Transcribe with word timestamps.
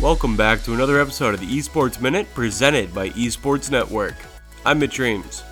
Welcome 0.00 0.36
back 0.36 0.60
to 0.64 0.74
another 0.74 1.00
episode 1.00 1.34
of 1.34 1.40
the 1.40 1.46
Esports 1.46 2.00
Minute 2.00 2.26
presented 2.34 2.92
by 2.92 3.10
Esports 3.10 3.70
Network. 3.70 4.16
I'm 4.66 4.80
Mitch 4.80 4.98
Reames. 4.98 5.44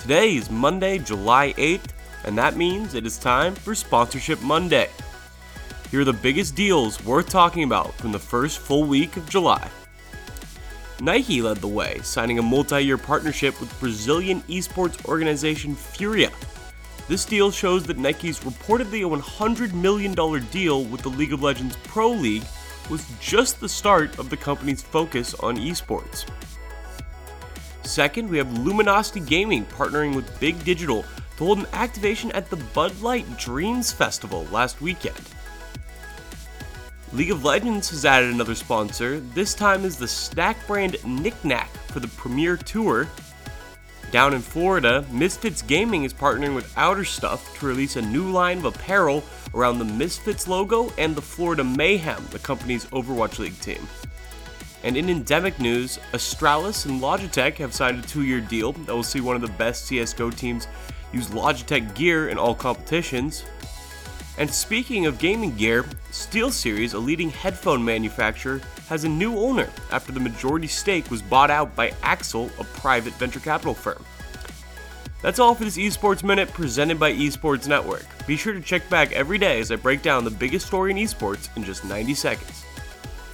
Today 0.00 0.36
is 0.36 0.52
Monday, 0.52 0.98
July 0.98 1.52
8th, 1.54 1.90
and 2.24 2.38
that 2.38 2.56
means 2.56 2.94
it 2.94 3.04
is 3.04 3.18
time 3.18 3.56
for 3.56 3.74
Sponsorship 3.74 4.40
Monday. 4.40 4.88
Here 5.90 6.02
are 6.02 6.04
the 6.04 6.12
biggest 6.12 6.54
deals 6.54 7.04
worth 7.04 7.28
talking 7.28 7.64
about 7.64 7.92
from 7.94 8.12
the 8.12 8.20
first 8.20 8.60
full 8.60 8.84
week 8.84 9.16
of 9.16 9.28
July. 9.28 9.68
Nike 11.00 11.42
led 11.42 11.56
the 11.56 11.66
way, 11.66 11.98
signing 12.04 12.38
a 12.38 12.42
multi 12.42 12.80
year 12.80 12.98
partnership 12.98 13.60
with 13.60 13.80
Brazilian 13.80 14.42
esports 14.42 15.04
organization 15.06 15.74
Furia. 15.74 16.30
This 17.08 17.24
deal 17.24 17.50
shows 17.50 17.82
that 17.84 17.98
Nike's 17.98 18.40
reportedly 18.40 19.04
a 19.04 19.20
$100 19.20 19.72
million 19.72 20.14
deal 20.52 20.84
with 20.84 21.02
the 21.02 21.08
League 21.08 21.32
of 21.32 21.42
Legends 21.42 21.76
Pro 21.82 22.10
League 22.10 22.44
was 22.90 23.06
just 23.20 23.60
the 23.60 23.68
start 23.68 24.18
of 24.18 24.30
the 24.30 24.36
company's 24.36 24.82
focus 24.82 25.34
on 25.34 25.56
esports. 25.56 26.24
Second, 27.82 28.28
we 28.28 28.38
have 28.38 28.58
Luminosity 28.58 29.20
Gaming 29.20 29.64
partnering 29.64 30.14
with 30.14 30.38
Big 30.40 30.62
Digital 30.64 31.04
to 31.36 31.44
hold 31.44 31.58
an 31.58 31.66
activation 31.72 32.30
at 32.32 32.50
the 32.50 32.56
Bud 32.56 33.00
Light 33.00 33.38
Dreams 33.38 33.92
Festival 33.92 34.46
last 34.52 34.80
weekend. 34.80 35.20
League 37.12 37.30
of 37.30 37.44
Legends 37.44 37.88
has 37.88 38.04
added 38.04 38.34
another 38.34 38.54
sponsor. 38.54 39.20
This 39.20 39.54
time 39.54 39.84
is 39.84 39.96
the 39.96 40.06
snack 40.06 40.58
brand 40.66 40.96
Knick 41.06 41.42
Knack 41.42 41.70
for 41.88 42.00
the 42.00 42.08
Premier 42.08 42.56
Tour. 42.58 43.08
Down 44.10 44.32
in 44.32 44.40
Florida, 44.40 45.04
Misfits 45.10 45.60
Gaming 45.60 46.04
is 46.04 46.14
partnering 46.14 46.54
with 46.54 46.74
Outerstuff 46.76 47.58
to 47.58 47.66
release 47.66 47.96
a 47.96 48.02
new 48.02 48.30
line 48.30 48.56
of 48.56 48.64
apparel 48.64 49.22
around 49.54 49.78
the 49.78 49.84
Misfits 49.84 50.48
logo 50.48 50.90
and 50.96 51.14
the 51.14 51.20
Florida 51.20 51.62
Mayhem, 51.62 52.26
the 52.30 52.38
company's 52.38 52.86
Overwatch 52.86 53.38
League 53.38 53.60
team. 53.60 53.86
And 54.82 54.96
in 54.96 55.10
endemic 55.10 55.60
news, 55.60 55.98
Astralis 56.12 56.86
and 56.86 57.02
Logitech 57.02 57.56
have 57.58 57.74
signed 57.74 58.02
a 58.02 58.08
two 58.08 58.22
year 58.22 58.40
deal 58.40 58.72
that 58.72 58.94
will 58.94 59.02
see 59.02 59.20
one 59.20 59.36
of 59.36 59.42
the 59.42 59.52
best 59.58 59.90
CSGO 59.90 60.34
teams 60.34 60.68
use 61.12 61.28
Logitech 61.28 61.94
gear 61.94 62.30
in 62.30 62.38
all 62.38 62.54
competitions. 62.54 63.44
And 64.38 64.48
speaking 64.48 65.06
of 65.06 65.18
gaming 65.18 65.56
gear, 65.56 65.82
SteelSeries, 66.12 66.94
a 66.94 66.98
leading 66.98 67.30
headphone 67.30 67.84
manufacturer, 67.84 68.60
has 68.88 69.02
a 69.02 69.08
new 69.08 69.36
owner 69.36 69.68
after 69.90 70.12
the 70.12 70.20
majority 70.20 70.68
stake 70.68 71.10
was 71.10 71.20
bought 71.20 71.50
out 71.50 71.74
by 71.74 71.90
Axcel, 72.02 72.56
a 72.60 72.64
private 72.64 73.14
venture 73.14 73.40
capital 73.40 73.74
firm. 73.74 74.04
That's 75.22 75.40
all 75.40 75.56
for 75.56 75.64
this 75.64 75.76
Esports 75.76 76.22
Minute 76.22 76.52
presented 76.52 77.00
by 77.00 77.12
Esports 77.12 77.66
Network. 77.66 78.06
Be 78.28 78.36
sure 78.36 78.52
to 78.52 78.60
check 78.60 78.88
back 78.88 79.10
every 79.10 79.38
day 79.38 79.58
as 79.58 79.72
I 79.72 79.76
break 79.76 80.02
down 80.02 80.22
the 80.22 80.30
biggest 80.30 80.68
story 80.68 80.92
in 80.92 80.96
esports 80.98 81.48
in 81.56 81.64
just 81.64 81.84
90 81.84 82.14
seconds. 82.14 82.64